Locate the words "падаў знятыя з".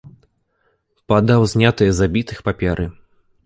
1.13-2.01